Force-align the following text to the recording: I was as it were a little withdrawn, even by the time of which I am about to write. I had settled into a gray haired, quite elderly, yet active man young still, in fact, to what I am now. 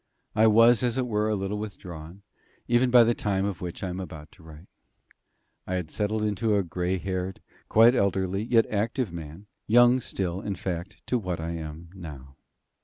I 0.33 0.47
was 0.47 0.81
as 0.81 0.97
it 0.97 1.05
were 1.05 1.29
a 1.29 1.35
little 1.35 1.59
withdrawn, 1.59 2.23
even 2.67 2.89
by 2.89 3.03
the 3.03 3.13
time 3.13 3.45
of 3.45 3.61
which 3.61 3.83
I 3.83 3.89
am 3.89 3.99
about 3.99 4.31
to 4.31 4.41
write. 4.41 4.65
I 5.67 5.75
had 5.75 5.91
settled 5.91 6.23
into 6.23 6.55
a 6.55 6.63
gray 6.63 6.97
haired, 6.97 7.39
quite 7.69 7.93
elderly, 7.93 8.41
yet 8.41 8.65
active 8.65 9.13
man 9.13 9.45
young 9.67 9.99
still, 9.99 10.41
in 10.41 10.55
fact, 10.55 11.05
to 11.05 11.19
what 11.19 11.39
I 11.39 11.51
am 11.51 11.91
now. 11.93 12.35